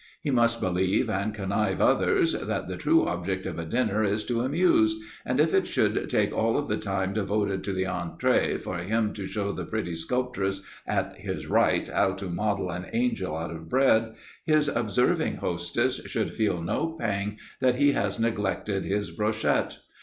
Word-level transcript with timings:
He 0.19 0.31
must 0.31 0.59
believe, 0.59 1.11
and 1.11 1.31
convince 1.31 1.79
others, 1.79 2.33
that 2.33 2.67
the 2.67 2.75
true 2.75 3.05
object 3.05 3.45
of 3.45 3.59
a 3.59 3.65
dinner 3.65 4.03
is 4.03 4.25
to 4.25 4.41
amuse, 4.41 4.99
and 5.27 5.39
if 5.39 5.53
it 5.53 5.67
should 5.67 6.09
take 6.09 6.33
all 6.35 6.57
of 6.57 6.67
the 6.67 6.77
time 6.77 7.13
devoted 7.13 7.63
to 7.65 7.71
the 7.71 7.83
entrée 7.83 8.59
for 8.59 8.79
him 8.79 9.13
to 9.13 9.27
show 9.27 9.51
the 9.51 9.63
pretty 9.63 9.95
sculptress 9.95 10.63
at 10.87 11.17
his 11.17 11.45
right 11.45 11.87
how 11.87 12.13
to 12.13 12.29
model 12.31 12.71
an 12.71 12.87
angel 12.93 13.35
out 13.37 13.51
of 13.51 13.69
bread, 13.69 14.15
his 14.43 14.67
observing 14.69 15.35
hostess 15.35 16.01
should 16.07 16.31
feel 16.33 16.63
no 16.63 16.97
pang 16.99 17.37
that 17.59 17.75
he 17.75 17.91
has 17.91 18.19
neglected 18.19 18.85
his 18.85 19.11
brochette. 19.11 19.77